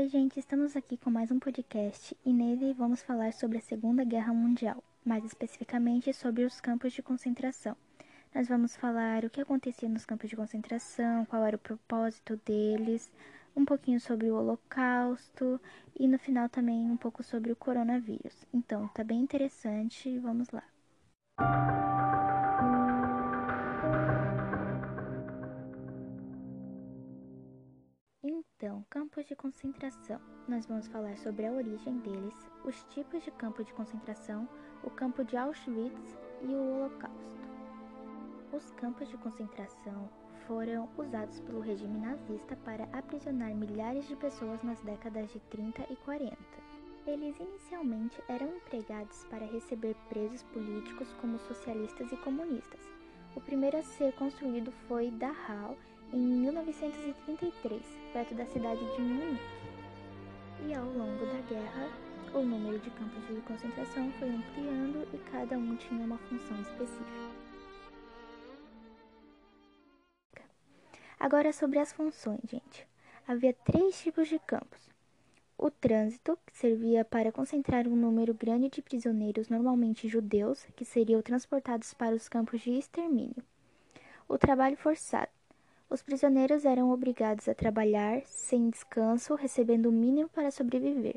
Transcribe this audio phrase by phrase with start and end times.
[0.00, 4.02] Oi, gente, estamos aqui com mais um podcast e nele vamos falar sobre a Segunda
[4.02, 7.76] Guerra Mundial, mais especificamente sobre os campos de concentração.
[8.34, 13.12] Nós vamos falar o que acontecia nos campos de concentração, qual era o propósito deles,
[13.54, 15.60] um pouquinho sobre o Holocausto
[15.94, 18.46] e no final também um pouco sobre o coronavírus.
[18.54, 20.64] Então, tá bem interessante, vamos lá.
[21.38, 21.79] Então,
[29.00, 30.20] campos de concentração.
[30.46, 32.34] Nós vamos falar sobre a origem deles,
[32.66, 34.46] os tipos de campo de concentração,
[34.84, 37.40] o campo de Auschwitz e o Holocausto.
[38.52, 40.06] Os campos de concentração
[40.46, 45.96] foram usados pelo regime nazista para aprisionar milhares de pessoas nas décadas de 30 e
[45.96, 46.36] 40.
[47.06, 52.80] Eles inicialmente eram empregados para receber presos políticos como socialistas e comunistas.
[53.34, 55.74] O primeiro a ser construído foi Dachau
[56.12, 57.82] em 1933,
[58.12, 59.42] perto da cidade de Munique.
[60.66, 61.88] E ao longo da guerra,
[62.34, 67.30] o número de campos de concentração foi ampliando e cada um tinha uma função específica.
[71.18, 72.86] Agora sobre as funções, gente.
[73.26, 74.90] Havia três tipos de campos.
[75.56, 81.20] O trânsito, que servia para concentrar um número grande de prisioneiros, normalmente judeus, que seriam
[81.20, 83.44] transportados para os campos de extermínio.
[84.26, 85.39] O trabalho forçado.
[85.90, 91.16] Os prisioneiros eram obrigados a trabalhar sem descanso, recebendo o mínimo para sobreviver.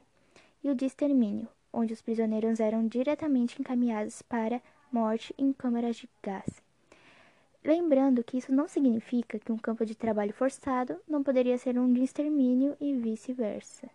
[0.63, 4.59] E o de extermínio, onde os prisioneiros eram diretamente encaminhados para
[4.91, 6.63] morte em câmaras de gás.
[7.63, 11.93] Lembrando que isso não significa que um campo de trabalho forçado não poderia ser um
[11.93, 13.87] de extermínio e vice-versa.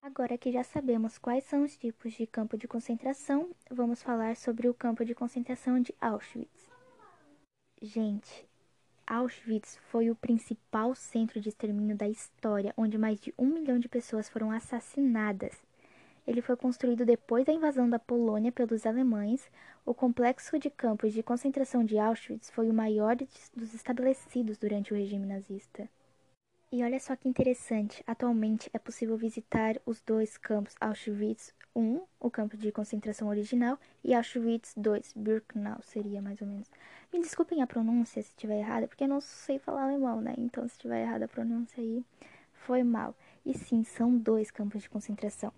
[0.00, 4.68] Agora que já sabemos quais são os tipos de campo de concentração, vamos falar sobre
[4.68, 6.70] o campo de concentração de Auschwitz.
[7.82, 8.46] Gente,
[9.06, 13.88] Auschwitz foi o principal centro de extermínio da história, onde mais de um milhão de
[13.88, 15.62] pessoas foram assassinadas.
[16.26, 19.50] Ele foi construído depois da invasão da Polônia pelos alemães.
[19.84, 24.96] O complexo de campos de concentração de Auschwitz foi o maior dos estabelecidos durante o
[24.96, 25.86] regime nazista.
[26.74, 32.28] E olha só que interessante, atualmente é possível visitar os dois campos Auschwitz I, o
[32.28, 36.68] campo de concentração original, e Auschwitz II, Birkenau seria mais ou menos.
[37.12, 40.34] Me desculpem a pronúncia se estiver errada, porque eu não sei falar alemão, né?
[40.36, 42.04] Então se estiver errada a pronúncia aí,
[42.54, 43.14] foi mal.
[43.46, 45.52] E sim, são dois campos de concentração.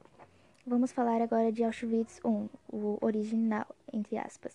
[0.67, 4.55] Vamos falar agora de Auschwitz I, o original, entre aspas.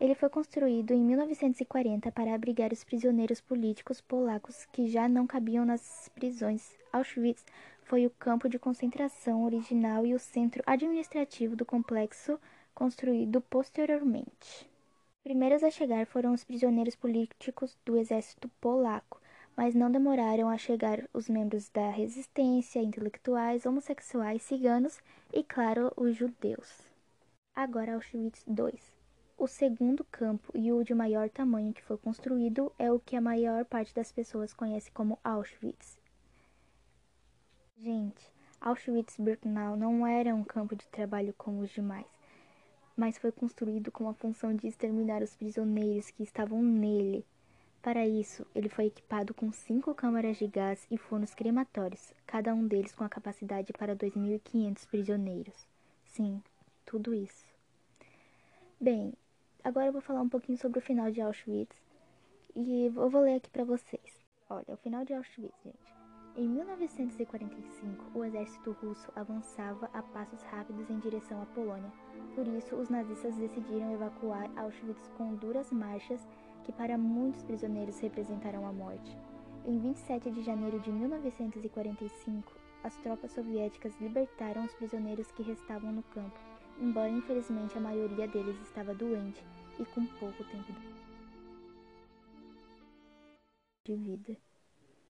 [0.00, 5.64] Ele foi construído em 1940 para abrigar os prisioneiros políticos polacos que já não cabiam
[5.64, 6.76] nas prisões.
[6.92, 7.44] Auschwitz
[7.82, 12.38] foi o campo de concentração original e o centro administrativo do complexo
[12.72, 14.70] construído posteriormente.
[15.24, 19.20] Primeiros a chegar foram os prisioneiros políticos do exército polaco,
[19.56, 25.00] mas não demoraram a chegar os membros da resistência, intelectuais, homossexuais, ciganos
[25.32, 26.86] e, claro, os judeus.
[27.56, 28.97] Agora Auschwitz II.
[29.38, 33.20] O segundo campo e o de maior tamanho que foi construído é o que a
[33.20, 35.98] maior parte das pessoas conhece como Auschwitz.
[37.80, 42.06] Gente, Auschwitz-Birkenau não era um campo de trabalho como os demais,
[42.96, 47.24] mas foi construído com a função de exterminar os prisioneiros que estavam nele
[47.80, 52.66] para isso, ele foi equipado com cinco câmaras de gás e fornos crematórios, cada um
[52.66, 55.54] deles com a capacidade para 2.500 prisioneiros.
[56.04, 56.42] Sim,
[56.84, 57.46] tudo isso.
[58.80, 59.14] Bem,
[59.68, 61.76] agora eu vou falar um pouquinho sobre o final de Auschwitz
[62.56, 64.26] e eu vou ler aqui para vocês.
[64.48, 65.94] Olha, o final de Auschwitz, gente.
[66.34, 71.92] Em 1945, o exército russo avançava a passos rápidos em direção à Polônia.
[72.34, 76.26] Por isso, os nazistas decidiram evacuar Auschwitz com duras marchas
[76.64, 79.18] que para muitos prisioneiros representaram a morte.
[79.66, 86.02] Em 27 de janeiro de 1945, as tropas soviéticas libertaram os prisioneiros que restavam no
[86.04, 86.38] campo,
[86.80, 89.44] embora infelizmente a maioria deles estava doente
[89.78, 90.72] e com pouco tempo
[93.84, 94.36] de vida.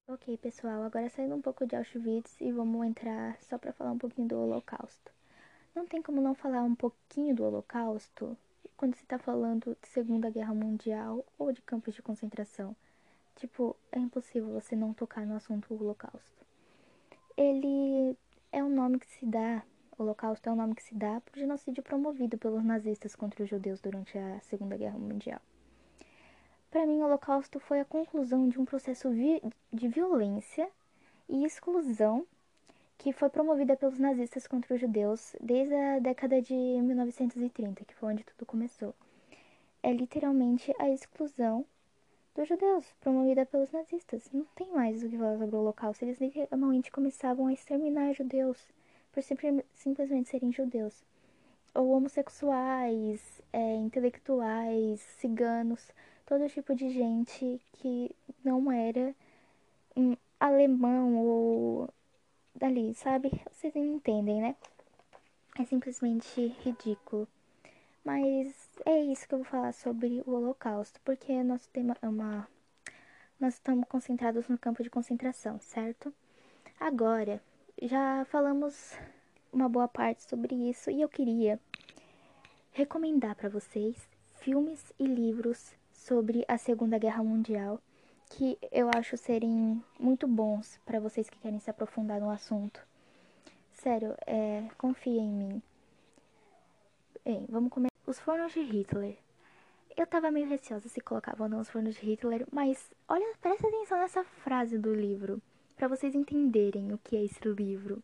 [0.06, 3.98] Ok, pessoal, agora saindo um pouco de Auschwitz e vamos entrar só para falar um
[3.98, 5.12] pouquinho do Holocausto.
[5.74, 8.36] Não tem como não falar um pouquinho do Holocausto
[8.76, 12.74] quando se está falando de Segunda Guerra Mundial ou de campos de concentração.
[13.36, 16.46] Tipo, é impossível você não tocar no assunto Holocausto.
[17.36, 18.16] Ele
[18.50, 19.62] é um nome que se dá,
[19.98, 23.80] Holocausto é um nome que se dá por genocídio promovido pelos nazistas contra os judeus
[23.80, 25.40] durante a Segunda Guerra Mundial.
[26.70, 29.42] Para mim, o Holocausto foi a conclusão de um processo vi
[29.72, 30.68] de violência
[31.28, 32.24] e exclusão
[32.96, 38.12] que foi promovida pelos nazistas contra os judeus desde a década de 1930, que foi
[38.12, 38.94] onde tudo começou.
[39.82, 41.64] É literalmente a exclusão
[42.36, 44.30] dos judeus, promovida pelos nazistas.
[44.32, 46.04] Não tem mais o que falar sobre o Holocausto.
[46.04, 48.58] Eles literalmente começavam a exterminar judeus
[49.18, 51.04] por simplesmente serem judeus.
[51.74, 53.20] Ou homossexuais,
[53.52, 55.90] é, intelectuais, ciganos,
[56.26, 59.14] todo tipo de gente que não era
[59.96, 61.88] um alemão ou
[62.54, 63.30] dali, sabe?
[63.50, 64.56] Vocês entendem, né?
[65.58, 67.26] É simplesmente ridículo.
[68.04, 72.48] Mas é isso que eu vou falar sobre o Holocausto, porque nosso tema é uma.
[73.38, 76.12] Nós estamos concentrados no campo de concentração, certo?
[76.80, 77.42] Agora,
[77.80, 78.98] já falamos
[79.52, 81.60] uma boa parte sobre isso e eu queria
[82.72, 83.96] recomendar para vocês
[84.40, 87.80] filmes e livros sobre a Segunda Guerra Mundial
[88.30, 92.84] que eu acho serem muito bons para vocês que querem se aprofundar no assunto.
[93.72, 95.62] Sério, é, confia em mim.
[97.24, 97.94] Bem, vamos começar.
[98.06, 99.16] Os fornos de Hitler.
[99.96, 103.68] Eu tava meio receosa se colocavam ou não os fornos de Hitler, mas olha, presta
[103.68, 105.40] atenção nessa frase do livro,
[105.78, 108.02] para vocês entenderem o que é esse livro.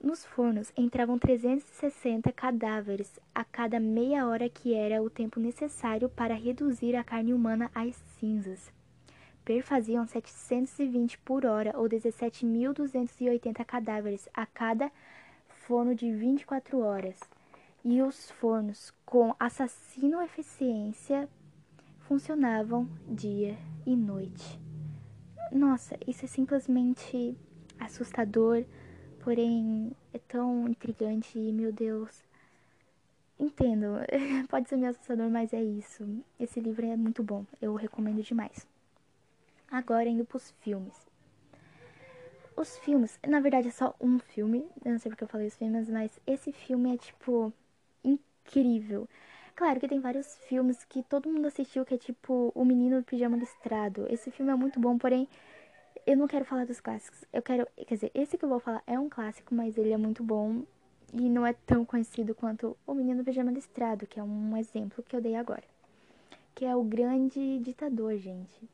[0.00, 6.34] Nos fornos entravam 360 cadáveres a cada meia hora, que era o tempo necessário para
[6.34, 8.72] reduzir a carne humana às cinzas.
[9.44, 14.92] Perfaziam 720 por hora, ou 17.280 cadáveres a cada
[15.48, 17.18] forno de 24 horas.
[17.84, 21.28] E os fornos com assassino eficiência
[22.00, 24.63] funcionavam dia e noite.
[25.54, 27.34] Nossa, isso é simplesmente
[27.80, 28.64] assustador
[29.24, 32.22] porém é tão intrigante meu Deus.
[33.40, 33.86] Entendo,
[34.48, 36.06] pode ser meio assustador, mas é isso.
[36.38, 38.66] Esse livro é muito bom, eu recomendo demais.
[39.70, 40.94] Agora indo pros filmes.
[42.54, 45.56] Os filmes, na verdade é só um filme, eu não sei porque eu falei os
[45.56, 47.52] filmes, mas esse filme é tipo
[48.04, 49.08] incrível.
[49.56, 53.04] Claro que tem vários filmes que todo mundo assistiu, que é tipo O Menino do
[53.04, 54.06] Pijama Listrado.
[54.10, 55.28] Esse filme é muito bom, porém
[56.04, 57.24] eu não quero falar dos clássicos.
[57.32, 57.66] Eu quero.
[57.86, 60.64] Quer dizer, esse que eu vou falar é um clássico, mas ele é muito bom.
[61.12, 65.04] E não é tão conhecido quanto O Menino do Pijama Listrado, que é um exemplo
[65.04, 65.62] que eu dei agora.
[66.52, 68.68] Que é O Grande Ditador, gente.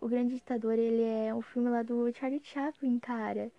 [0.00, 3.52] O Grande Ditador, ele é um filme lá do Charlie Chaplin, cara.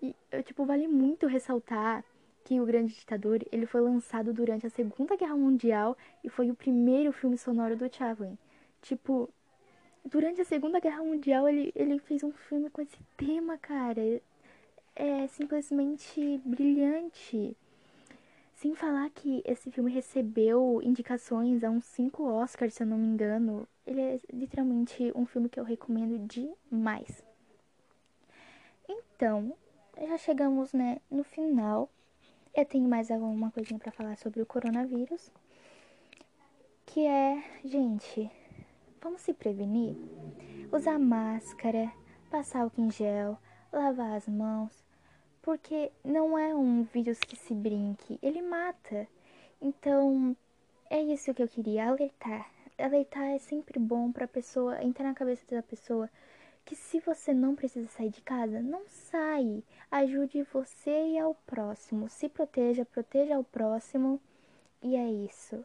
[0.00, 2.04] E, eu, tipo, vale muito ressaltar
[2.44, 6.54] que O Grande Ditador, ele foi lançado durante a Segunda Guerra Mundial e foi o
[6.54, 8.36] primeiro filme sonoro do Chaplin.
[8.80, 9.28] Tipo,
[10.04, 14.20] durante a Segunda Guerra Mundial ele, ele fez um filme com esse tema, cara.
[14.94, 17.56] É simplesmente brilhante.
[18.54, 23.06] Sem falar que esse filme recebeu indicações a uns 5 Oscars, se eu não me
[23.06, 23.66] engano.
[23.86, 27.24] Ele é literalmente um filme que eu recomendo demais.
[28.88, 29.52] Então,
[29.98, 31.90] já chegamos, né, no final.
[32.54, 35.30] Eu tenho mais alguma coisinha para falar sobre o coronavírus.
[36.86, 38.30] Que é, gente,
[39.02, 39.96] Vamos se prevenir?
[40.70, 41.92] Usar máscara,
[42.30, 43.36] passar álcool em gel,
[43.72, 44.84] lavar as mãos,
[45.42, 49.08] porque não é um vírus que se brinque, ele mata.
[49.60, 50.36] Então,
[50.88, 52.48] é isso que eu queria alertar.
[52.78, 56.08] Alertar é sempre bom para a pessoa entrar na cabeça da pessoa
[56.64, 59.62] que se você não precisa sair de casa, não sai.
[59.90, 62.08] Ajude você e ao próximo.
[62.08, 64.20] Se proteja, proteja ao próximo.
[64.82, 65.64] E é isso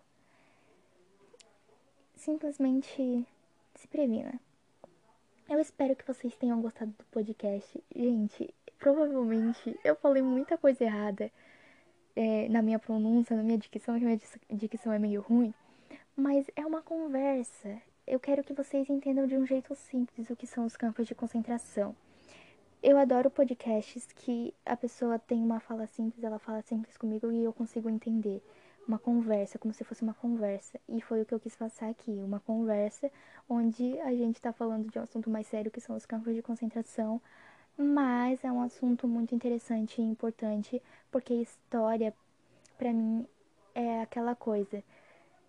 [2.28, 3.26] simplesmente
[3.76, 4.38] se previna.
[5.50, 7.82] Eu espero que vocês tenham gostado do podcast.
[7.96, 11.32] Gente, provavelmente eu falei muita coisa errada
[12.16, 14.20] é, na minha pronúncia, na minha dicção, que minha
[14.52, 15.54] dicção é meio ruim.
[16.18, 17.82] Mas é uma conversa.
[18.08, 21.14] Eu quero que vocês entendam de um jeito simples o que são os campos de
[21.14, 21.94] concentração.
[22.82, 27.44] Eu adoro podcasts que a pessoa tem uma fala simples, ela fala simples comigo e
[27.44, 28.42] eu consigo entender
[28.88, 30.80] uma conversa, como se fosse uma conversa.
[30.88, 33.12] E foi o que eu quis passar aqui, uma conversa
[33.50, 36.42] onde a gente está falando de um assunto mais sério que são os campos de
[36.42, 37.22] concentração,
[37.78, 42.14] mas é um assunto muito interessante e importante, porque história
[42.78, 43.28] para mim
[43.76, 44.82] é aquela coisa.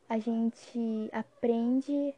[0.08, 2.16] A gente aprende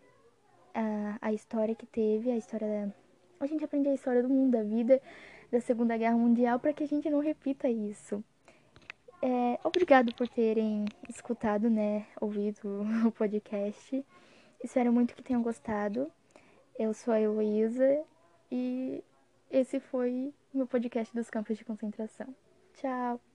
[0.75, 2.93] a, a história que teve, a história da,
[3.41, 5.00] a gente aprende a história do mundo, da vida,
[5.50, 8.23] da Segunda Guerra Mundial, para que a gente não repita isso.
[9.23, 14.05] É, obrigado por terem escutado, né, ouvido o podcast.
[14.62, 16.11] Espero muito que tenham gostado.
[16.79, 18.03] Eu sou a Heloísa
[18.50, 19.03] e
[19.50, 22.35] esse foi meu podcast dos campos de concentração.
[22.75, 23.30] Tchau!